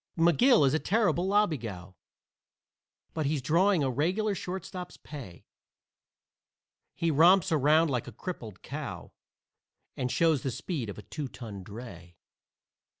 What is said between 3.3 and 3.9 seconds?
drawing a